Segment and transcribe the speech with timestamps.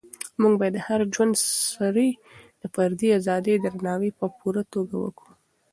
[0.41, 1.39] موږ باید د هر ژوندي
[1.73, 2.09] سري
[2.61, 5.31] د فردي ازادۍ درناوی په پوره توګه وکړو.